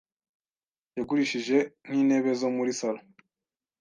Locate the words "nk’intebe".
1.85-2.31